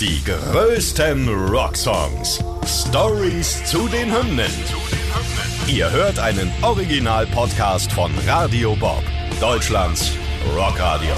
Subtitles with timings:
[0.00, 2.38] Die größten Rocksongs.
[2.66, 4.52] Stories zu den Hymnen.
[5.66, 9.02] Ihr hört einen Original-Podcast von Radio Bob,
[9.40, 10.12] Deutschlands
[10.54, 11.14] Rockradio.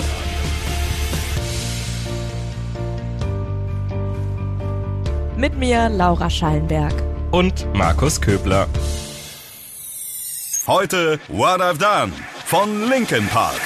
[5.37, 6.95] Mit mir Laura Schallenberg.
[7.33, 8.67] und Markus Köbler.
[10.67, 12.13] Heute What I've Done
[12.47, 13.61] von Linkin Park.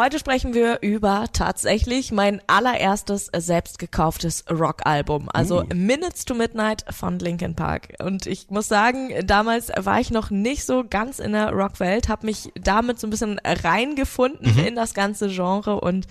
[0.00, 7.18] Heute sprechen wir über tatsächlich mein allererstes selbst gekauftes Rockalbum, also Minutes to Midnight von
[7.18, 7.94] Linkin Park.
[7.98, 12.26] Und ich muss sagen, damals war ich noch nicht so ganz in der Rockwelt, habe
[12.26, 16.06] mich damit so ein bisschen reingefunden in das ganze Genre und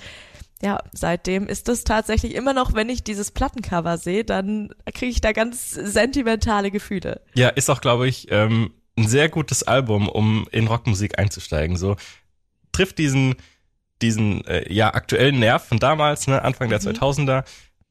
[0.62, 5.22] ja, seitdem ist es tatsächlich immer noch, wenn ich dieses Plattencover sehe, dann kriege ich
[5.22, 7.22] da ganz sentimentale Gefühle.
[7.36, 11.78] Ja, ist auch, glaube ich, ähm, ein sehr gutes Album, um in Rockmusik einzusteigen.
[11.78, 11.96] So
[12.74, 13.36] trifft diesen
[14.02, 17.44] diesen äh, ja aktuellen Nerv von damals, ne, Anfang der 2000er,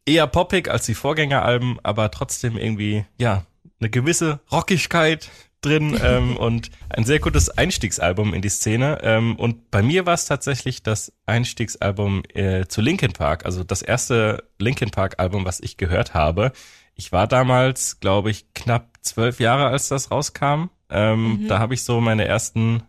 [0.04, 3.44] eher poppig als die Vorgängeralben, aber trotzdem irgendwie ja
[3.80, 9.00] eine gewisse Rockigkeit drin ähm, und ein sehr gutes Einstiegsalbum in die Szene.
[9.02, 13.82] Ähm, und bei mir war es tatsächlich das Einstiegsalbum äh, zu Linkin Park, also das
[13.82, 16.52] erste Linkin Park Album, was ich gehört habe.
[16.94, 20.70] Ich war damals, glaube ich, knapp zwölf Jahre, als das rauskam.
[20.88, 22.82] Ähm, Da habe ich so meine ersten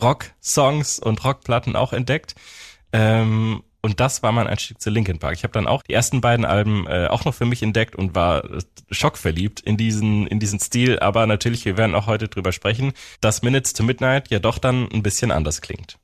[0.00, 2.34] Rock-Songs und Rockplatten auch entdeckt.
[2.92, 5.34] Ähm, und das war mein Einstieg zu Linkin Park.
[5.34, 8.14] Ich habe dann auch die ersten beiden Alben äh, auch noch für mich entdeckt und
[8.14, 11.00] war äh, schockverliebt in diesen in diesen Stil.
[11.00, 14.88] Aber natürlich, wir werden auch heute drüber sprechen, dass Minutes to Midnight ja doch dann
[14.90, 15.98] ein bisschen anders klingt.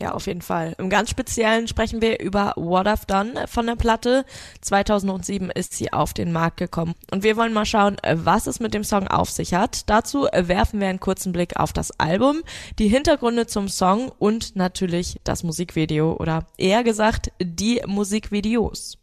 [0.00, 0.74] Ja, auf jeden Fall.
[0.78, 4.24] Im ganz Speziellen sprechen wir über What I've Done von der Platte.
[4.60, 6.94] 2007 ist sie auf den Markt gekommen.
[7.12, 9.88] Und wir wollen mal schauen, was es mit dem Song auf sich hat.
[9.88, 12.42] Dazu werfen wir einen kurzen Blick auf das Album,
[12.78, 18.98] die Hintergründe zum Song und natürlich das Musikvideo oder eher gesagt die Musikvideos.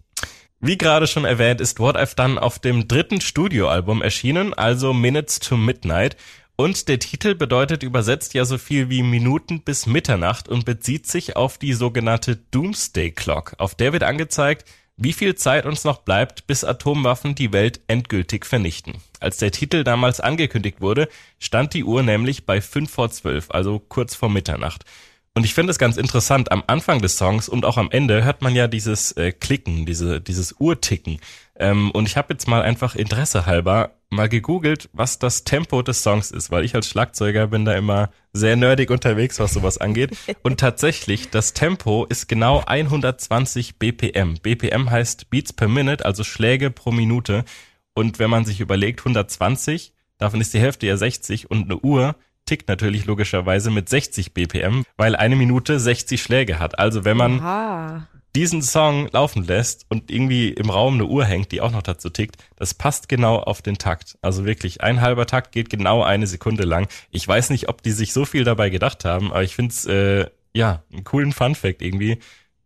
[0.63, 5.39] Wie gerade schon erwähnt, ist What I've Done auf dem dritten Studioalbum erschienen, also Minutes
[5.39, 6.15] to Midnight.
[6.61, 11.35] Und der Titel bedeutet übersetzt ja so viel wie Minuten bis Mitternacht und bezieht sich
[11.35, 13.55] auf die sogenannte Doomsday Clock.
[13.57, 18.45] Auf der wird angezeigt, wie viel Zeit uns noch bleibt, bis Atomwaffen die Welt endgültig
[18.45, 18.97] vernichten.
[19.19, 23.79] Als der Titel damals angekündigt wurde, stand die Uhr nämlich bei 5 vor 12, also
[23.79, 24.85] kurz vor Mitternacht.
[25.33, 28.41] Und ich finde es ganz interessant, am Anfang des Songs und auch am Ende hört
[28.41, 31.19] man ja dieses äh, Klicken, diese, dieses Uhrticken.
[31.55, 36.03] Ähm, und ich habe jetzt mal einfach Interesse halber mal gegoogelt, was das Tempo des
[36.03, 40.17] Songs ist, weil ich als Schlagzeuger bin da immer sehr nerdig unterwegs, was sowas angeht.
[40.43, 44.33] Und tatsächlich, das Tempo ist genau 120 BPM.
[44.41, 47.45] BPM heißt Beats per Minute, also Schläge pro Minute.
[47.93, 52.15] Und wenn man sich überlegt, 120, davon ist die Hälfte ja 60 und eine Uhr
[52.45, 56.79] tickt natürlich logischerweise mit 60 BPM, weil eine Minute 60 Schläge hat.
[56.79, 58.07] Also wenn man Ah.
[58.35, 62.09] diesen Song laufen lässt und irgendwie im Raum eine Uhr hängt, die auch noch dazu
[62.09, 64.17] tickt, das passt genau auf den Takt.
[64.21, 66.87] Also wirklich, ein halber Takt geht genau eine Sekunde lang.
[67.09, 69.85] Ich weiß nicht, ob die sich so viel dabei gedacht haben, aber ich finde es,
[69.85, 72.19] äh, ja, einen coolen Fun-Fact irgendwie,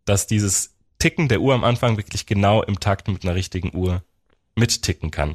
[0.04, 4.02] dass dieses Ticken der Uhr am Anfang wirklich genau im Takt mit einer richtigen Uhr
[4.56, 5.34] mitticken kann.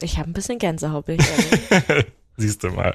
[0.00, 1.06] Ich habe ein bisschen Gänsehaut.
[2.36, 2.94] Siehst du mal.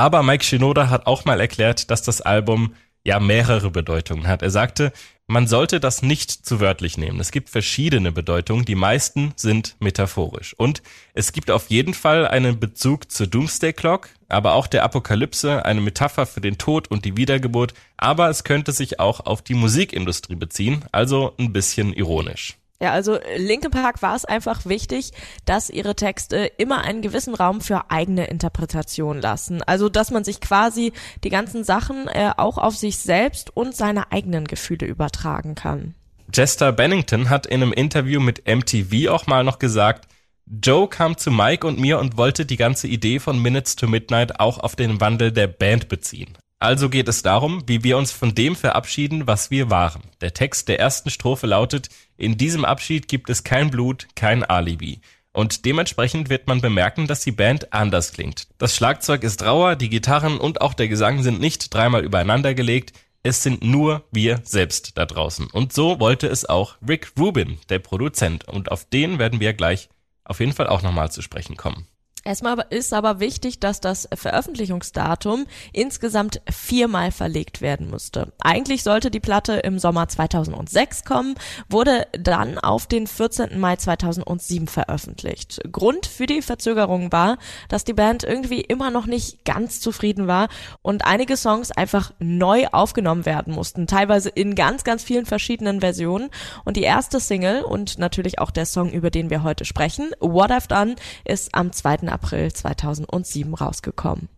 [0.00, 2.74] Aber Mike Shinoda hat auch mal erklärt, dass das Album
[3.04, 4.40] ja mehrere Bedeutungen hat.
[4.40, 4.94] Er sagte,
[5.26, 7.20] man sollte das nicht zu wörtlich nehmen.
[7.20, 10.54] Es gibt verschiedene Bedeutungen, die meisten sind metaphorisch.
[10.54, 15.66] Und es gibt auf jeden Fall einen Bezug zur Doomsday Clock, aber auch der Apokalypse,
[15.66, 19.52] eine Metapher für den Tod und die Wiedergeburt, aber es könnte sich auch auf die
[19.52, 22.56] Musikindustrie beziehen, also ein bisschen ironisch.
[22.82, 25.12] Ja, also Linkin Park war es einfach wichtig,
[25.44, 29.62] dass ihre Texte immer einen gewissen Raum für eigene Interpretation lassen.
[29.62, 34.12] Also, dass man sich quasi die ganzen Sachen äh, auch auf sich selbst und seine
[34.12, 35.94] eigenen Gefühle übertragen kann.
[36.32, 40.06] Chester Bennington hat in einem Interview mit MTV auch mal noch gesagt,
[40.46, 44.40] Joe kam zu Mike und mir und wollte die ganze Idee von Minutes to Midnight
[44.40, 46.36] auch auf den Wandel der Band beziehen.
[46.60, 50.02] Also geht es darum, wie wir uns von dem verabschieden, was wir waren.
[50.20, 55.00] Der Text der ersten Strophe lautet, in diesem Abschied gibt es kein Blut, kein Alibi.
[55.32, 58.46] Und dementsprechend wird man bemerken, dass die Band anders klingt.
[58.58, 62.92] Das Schlagzeug ist rauer, die Gitarren und auch der Gesang sind nicht dreimal übereinander gelegt,
[63.22, 65.46] es sind nur wir selbst da draußen.
[65.46, 68.48] Und so wollte es auch Rick Rubin, der Produzent.
[68.48, 69.88] Und auf den werden wir gleich
[70.24, 71.86] auf jeden Fall auch nochmal zu sprechen kommen.
[72.22, 78.32] Erstmal ist aber wichtig, dass das Veröffentlichungsdatum insgesamt viermal verlegt werden musste.
[78.40, 81.34] Eigentlich sollte die Platte im Sommer 2006 kommen,
[81.70, 83.58] wurde dann auf den 14.
[83.58, 85.60] Mai 2007 veröffentlicht.
[85.72, 87.38] Grund für die Verzögerung war,
[87.70, 90.48] dass die Band irgendwie immer noch nicht ganz zufrieden war
[90.82, 96.28] und einige Songs einfach neu aufgenommen werden mussten, teilweise in ganz, ganz vielen verschiedenen Versionen.
[96.66, 100.50] Und die erste Single und natürlich auch der Song, über den wir heute sprechen, What
[100.50, 102.09] I've Done, ist am 2.
[102.10, 104.28] April 2007 rausgekommen.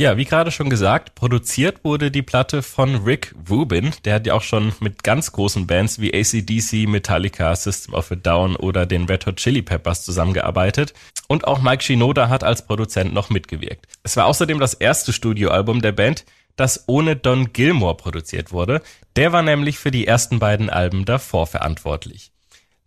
[0.00, 3.90] Ja, wie gerade schon gesagt, produziert wurde die Platte von Rick Rubin.
[4.04, 8.14] Der hat ja auch schon mit ganz großen Bands wie ACDC, Metallica, System of a
[8.14, 10.94] Down oder den Red Hot Chili Peppers zusammengearbeitet.
[11.26, 13.86] Und auch Mike Shinoda hat als Produzent noch mitgewirkt.
[14.04, 16.24] Es war außerdem das erste Studioalbum der Band,
[16.54, 18.82] das ohne Don Gilmore produziert wurde.
[19.16, 22.30] Der war nämlich für die ersten beiden Alben davor verantwortlich.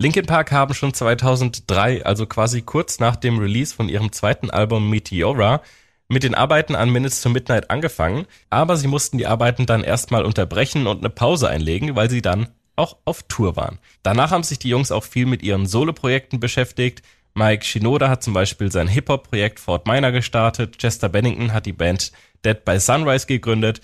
[0.01, 4.89] Linkin Park haben schon 2003, also quasi kurz nach dem Release von ihrem zweiten Album
[4.89, 5.61] Meteora,
[6.07, 10.25] mit den Arbeiten an Minutes to Midnight angefangen, aber sie mussten die Arbeiten dann erstmal
[10.25, 13.77] unterbrechen und eine Pause einlegen, weil sie dann auch auf Tour waren.
[14.01, 17.03] Danach haben sich die Jungs auch viel mit ihren Soloprojekten beschäftigt.
[17.35, 22.11] Mike Shinoda hat zum Beispiel sein Hip-Hop-Projekt Fort Minor gestartet, Chester Bennington hat die Band
[22.43, 23.81] Dead by Sunrise gegründet.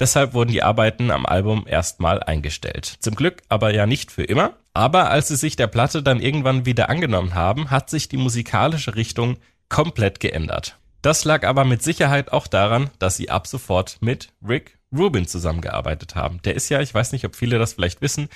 [0.00, 2.96] Deshalb wurden die Arbeiten am Album erstmal eingestellt.
[2.98, 4.54] Zum Glück aber ja nicht für immer.
[4.72, 8.94] Aber als sie sich der Platte dann irgendwann wieder angenommen haben, hat sich die musikalische
[8.94, 9.36] Richtung
[9.68, 10.78] komplett geändert.
[11.02, 16.14] Das lag aber mit Sicherheit auch daran, dass sie ab sofort mit Rick Rubin zusammengearbeitet
[16.14, 16.40] haben.
[16.42, 18.28] Der ist ja, ich weiß nicht, ob viele das vielleicht wissen,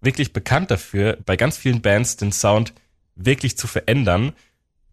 [0.00, 2.72] wirklich bekannt dafür, bei ganz vielen Bands den Sound
[3.16, 4.32] wirklich zu verändern.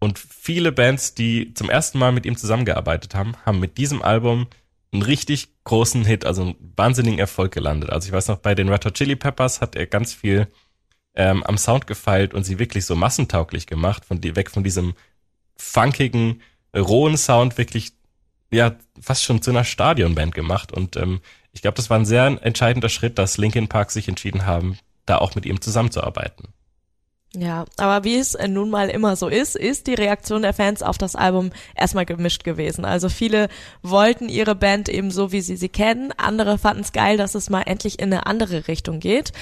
[0.00, 4.46] Und viele Bands, die zum ersten Mal mit ihm zusammengearbeitet haben, haben mit diesem Album
[4.92, 7.90] einen richtig großen Hit, also einen wahnsinnigen Erfolg gelandet.
[7.90, 10.48] Also ich weiß noch, bei den Red Hot Chili Peppers hat er ganz viel
[11.14, 14.94] ähm, am Sound gefeilt und sie wirklich so massentauglich gemacht, von die, weg von diesem
[15.56, 16.42] funkigen,
[16.76, 17.92] rohen Sound wirklich,
[18.50, 20.72] ja, fast schon zu einer Stadionband gemacht.
[20.72, 21.20] Und ähm,
[21.52, 25.18] ich glaube, das war ein sehr entscheidender Schritt, dass Linkin Park sich entschieden haben, da
[25.18, 26.48] auch mit ihm zusammenzuarbeiten.
[27.36, 30.98] Ja, aber wie es nun mal immer so ist, ist die Reaktion der Fans auf
[30.98, 32.84] das Album erstmal gemischt gewesen.
[32.84, 33.48] Also viele
[33.82, 36.12] wollten ihre Band eben so, wie sie sie kennen.
[36.16, 39.32] Andere fanden es geil, dass es mal endlich in eine andere Richtung geht.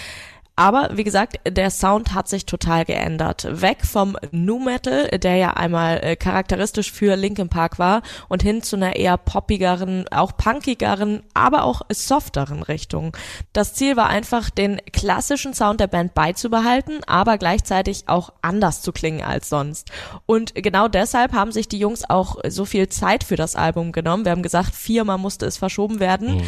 [0.59, 3.47] Aber wie gesagt, der Sound hat sich total geändert.
[3.49, 8.61] Weg vom Nu Metal, der ja einmal äh, charakteristisch für Linkin Park war, und hin
[8.61, 13.17] zu einer eher poppigeren, auch punkigeren, aber auch softeren Richtung.
[13.53, 18.91] Das Ziel war einfach, den klassischen Sound der Band beizubehalten, aber gleichzeitig auch anders zu
[18.91, 19.93] klingen als sonst.
[20.27, 24.25] Und genau deshalb haben sich die Jungs auch so viel Zeit für das Album genommen.
[24.25, 26.39] Wir haben gesagt, viermal musste es verschoben werden.
[26.39, 26.43] Mhm.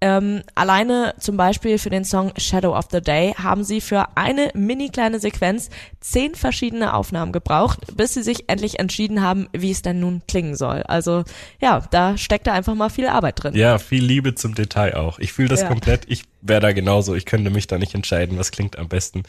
[0.00, 4.50] Ähm, alleine zum Beispiel für den Song Shadow of the Day haben sie für eine
[4.54, 5.70] mini kleine Sequenz
[6.00, 10.56] zehn verschiedene Aufnahmen gebraucht, bis sie sich endlich entschieden haben, wie es denn nun klingen
[10.56, 10.82] soll.
[10.82, 11.24] Also
[11.60, 13.54] ja, da steckt da einfach mal viel Arbeit drin.
[13.54, 15.18] Ja, viel Liebe zum Detail auch.
[15.18, 15.68] Ich fühle das ja.
[15.68, 16.02] komplett.
[16.08, 17.14] Ich wäre da genauso.
[17.14, 19.22] Ich könnte mich da nicht entscheiden, was klingt am besten.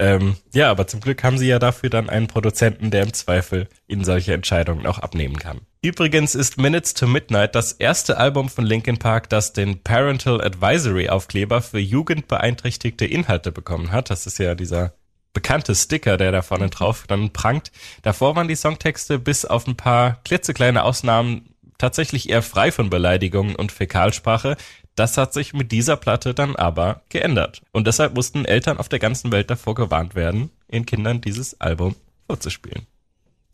[0.00, 3.68] Ähm, ja, aber zum Glück haben sie ja dafür dann einen Produzenten, der im Zweifel
[3.86, 5.60] ihnen solche Entscheidungen auch abnehmen kann.
[5.82, 11.10] Übrigens ist Minutes to Midnight das erste Album von Linkin Park, das den Parental Advisory
[11.10, 14.08] Aufkleber für jugendbeeinträchtigte Inhalte bekommen hat.
[14.08, 14.94] Das ist ja dieser
[15.34, 17.70] bekannte Sticker, der da vorne drauf dann prangt.
[18.00, 23.56] Davor waren die Songtexte bis auf ein paar klitzekleine Ausnahmen tatsächlich eher frei von Beleidigungen
[23.56, 24.56] und Fäkalsprache.
[24.96, 27.62] Das hat sich mit dieser Platte dann aber geändert.
[27.72, 31.94] Und deshalb mussten Eltern auf der ganzen Welt davor gewarnt werden, ihren Kindern dieses Album
[32.26, 32.86] vorzuspielen.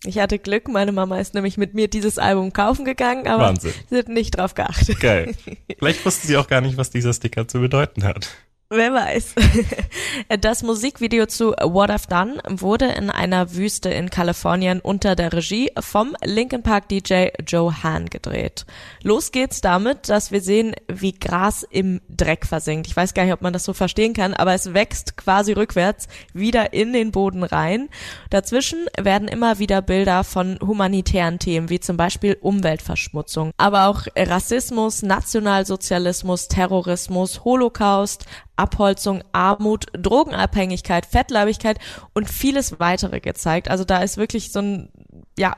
[0.05, 3.73] Ich hatte Glück, meine Mama ist nämlich mit mir dieses Album kaufen gegangen, aber Wahnsinn.
[3.91, 5.01] sie hat nicht drauf geachtet.
[5.01, 5.35] Geil.
[5.79, 8.29] Vielleicht wussten sie auch gar nicht, was dieser Sticker zu bedeuten hat.
[8.69, 9.35] Wer weiß.
[10.41, 15.71] Das Musikvideo zu What I've Done wurde in einer Wüste in Kalifornien unter der Regie
[15.79, 18.65] vom Linkin Park DJ Joe Hahn gedreht.
[19.03, 22.87] Los geht's damit, dass wir sehen, wie Gras im Dreck versinkt.
[22.87, 26.09] Ich weiß gar nicht, ob man das so verstehen kann, aber es wächst quasi rückwärts
[26.33, 27.89] wieder in den Boden rein.
[28.31, 35.03] Dazwischen werden immer wieder Bilder von humanitären Themen, wie zum Beispiel Umweltverschmutzung, aber auch Rassismus,
[35.03, 38.25] Nationalsozialismus, Terrorismus, Holocaust,
[38.57, 41.79] Abholzung, Armut, Drogenabhängigkeit, Fettleibigkeit
[42.15, 43.71] und vieles weitere gezeigt.
[43.71, 44.91] Also da ist wirklich so ein,
[45.39, 45.57] ja,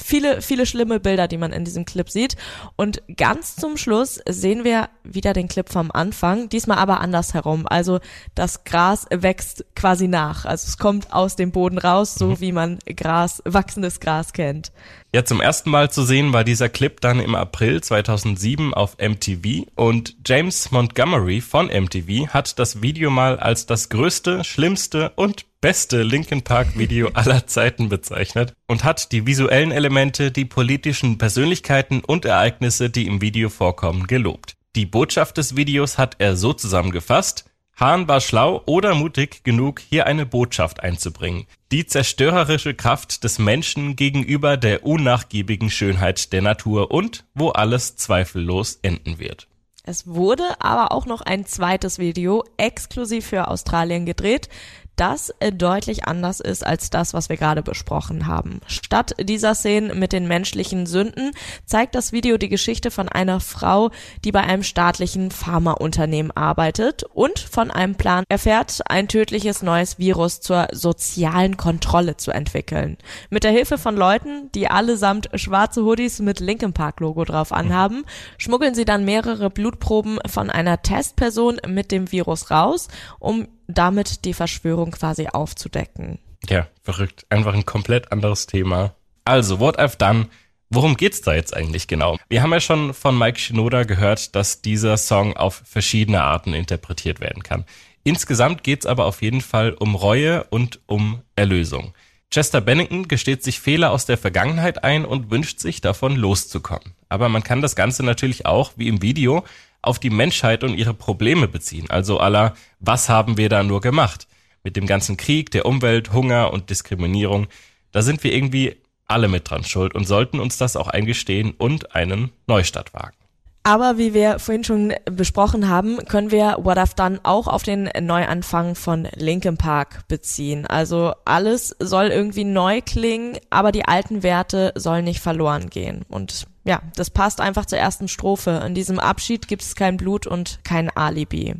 [0.00, 2.36] viele, viele schlimme Bilder, die man in diesem Clip sieht.
[2.76, 7.66] Und ganz zum Schluss sehen wir wieder den Clip vom Anfang, diesmal aber andersherum.
[7.66, 8.00] Also
[8.34, 10.44] das Gras wächst quasi nach.
[10.44, 12.40] Also es kommt aus dem Boden raus, so mhm.
[12.40, 14.72] wie man Gras, wachsendes Gras kennt.
[15.10, 19.66] Ja, zum ersten Mal zu sehen war dieser Clip dann im April 2007 auf MTV
[19.74, 26.02] und James Montgomery von MTV hat das Video mal als das größte, schlimmste und beste
[26.02, 32.26] Linkin Park Video aller Zeiten bezeichnet und hat die visuellen Elemente, die politischen Persönlichkeiten und
[32.26, 34.56] Ereignisse, die im Video vorkommen, gelobt.
[34.76, 37.46] Die Botschaft des Videos hat er so zusammengefasst,
[37.78, 41.46] Hahn war schlau oder mutig genug, hier eine Botschaft einzubringen.
[41.70, 48.80] Die zerstörerische Kraft des Menschen gegenüber der unnachgiebigen Schönheit der Natur und wo alles zweifellos
[48.82, 49.46] enden wird.
[49.84, 54.48] Es wurde aber auch noch ein zweites Video exklusiv für Australien gedreht
[54.98, 58.60] das äh, deutlich anders ist als das, was wir gerade besprochen haben.
[58.66, 61.32] Statt dieser Szenen mit den menschlichen Sünden
[61.64, 63.90] zeigt das Video die Geschichte von einer Frau,
[64.24, 70.40] die bei einem staatlichen Pharmaunternehmen arbeitet und von einem Plan erfährt, ein tödliches neues Virus
[70.40, 72.98] zur sozialen Kontrolle zu entwickeln.
[73.30, 78.04] Mit der Hilfe von Leuten, die allesamt schwarze Hoodies mit Linkin Park Logo drauf anhaben,
[78.36, 82.88] schmuggeln sie dann mehrere Blutproben von einer Testperson mit dem Virus raus,
[83.18, 86.18] um damit die Verschwörung quasi aufzudecken.
[86.48, 87.26] Ja, verrückt.
[87.28, 88.94] Einfach ein komplett anderes Thema.
[89.24, 90.26] Also, what I've done.
[90.70, 92.18] Worum geht's da jetzt eigentlich genau?
[92.28, 97.20] Wir haben ja schon von Mike Shinoda gehört, dass dieser Song auf verschiedene Arten interpretiert
[97.20, 97.64] werden kann.
[98.04, 101.94] Insgesamt geht's aber auf jeden Fall um Reue und um Erlösung.
[102.30, 106.94] Chester Bennington gesteht sich Fehler aus der Vergangenheit ein und wünscht sich davon loszukommen.
[107.08, 109.44] Aber man kann das Ganze natürlich auch, wie im Video,
[109.88, 111.90] auf die Menschheit und ihre Probleme beziehen.
[111.90, 114.28] Also aller, was haben wir da nur gemacht?
[114.62, 117.46] Mit dem ganzen Krieg, der Umwelt, Hunger und Diskriminierung,
[117.90, 118.76] da sind wir irgendwie
[119.06, 123.16] alle mit dran schuld und sollten uns das auch eingestehen und einen Neustart wagen.
[123.62, 127.90] Aber wie wir vorhin schon besprochen haben, können wir What I've Done auch auf den
[128.00, 130.66] Neuanfang von Linkin Park beziehen.
[130.66, 136.06] Also alles soll irgendwie neu klingen, aber die alten Werte sollen nicht verloren gehen.
[136.08, 138.62] Und ja, das passt einfach zur ersten Strophe.
[138.66, 141.54] In diesem Abschied gibt es kein Blut und kein Alibi.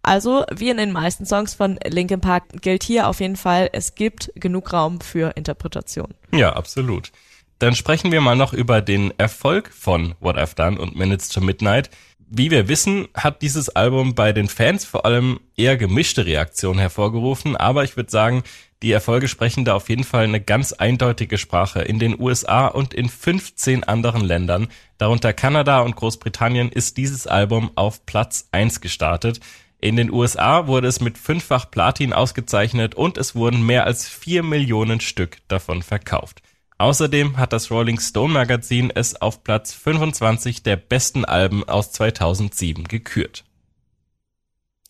[0.00, 3.96] Also, wie in den meisten Songs von Linkin Park gilt hier auf jeden Fall, es
[3.96, 6.14] gibt genug Raum für Interpretation.
[6.30, 7.10] Ja, absolut.
[7.58, 11.40] Dann sprechen wir mal noch über den Erfolg von What I've Done und Minutes to
[11.40, 11.90] Midnight.
[12.18, 17.56] Wie wir wissen, hat dieses Album bei den Fans vor allem eher gemischte Reaktionen hervorgerufen,
[17.56, 18.44] aber ich würde sagen,
[18.84, 21.80] die Erfolge sprechen da auf jeden Fall eine ganz eindeutige Sprache.
[21.80, 27.70] In den USA und in 15 anderen Ländern, darunter Kanada und Großbritannien, ist dieses Album
[27.76, 29.40] auf Platz 1 gestartet.
[29.80, 34.42] In den USA wurde es mit fünffach Platin ausgezeichnet und es wurden mehr als vier
[34.42, 36.42] Millionen Stück davon verkauft.
[36.76, 42.84] Außerdem hat das Rolling Stone Magazin es auf Platz 25 der besten Alben aus 2007
[42.84, 43.44] gekürt.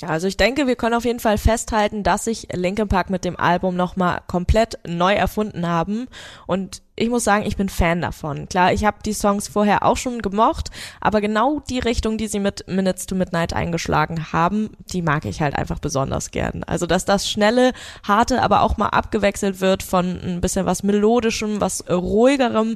[0.03, 3.39] Also ich denke, wir können auf jeden Fall festhalten, dass sich Linkin Park mit dem
[3.39, 6.09] Album nochmal komplett neu erfunden haben.
[6.49, 8.49] Und ich muss sagen, ich bin Fan davon.
[8.49, 10.71] Klar, ich habe die Songs vorher auch schon gemocht,
[11.01, 15.41] aber genau die Richtung, die sie mit Minutes to Midnight eingeschlagen haben, die mag ich
[15.41, 16.65] halt einfach besonders gern.
[16.65, 17.73] Also, dass das schnelle,
[18.07, 22.75] harte, aber auch mal abgewechselt wird von ein bisschen was melodischem, was ruhigerem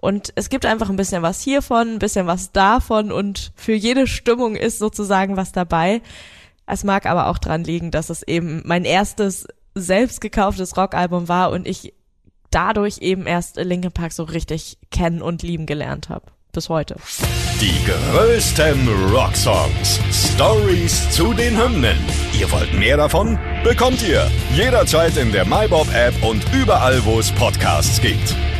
[0.00, 4.06] und es gibt einfach ein bisschen was hiervon, ein bisschen was davon und für jede
[4.06, 6.02] Stimmung ist sozusagen was dabei.
[6.68, 11.50] Es mag aber auch dran liegen, dass es eben mein erstes selbst gekauftes Rockalbum war
[11.50, 11.94] und ich
[12.50, 16.26] dadurch eben erst Linkin Park so richtig kennen und lieben gelernt habe.
[16.52, 16.96] Bis heute.
[17.60, 20.00] Die größten Rocksongs.
[20.12, 21.98] Stories zu den Hymnen.
[22.38, 23.38] Ihr wollt mehr davon?
[23.64, 28.34] Bekommt ihr jederzeit in der MyBob-App und überall, wo es Podcasts gibt.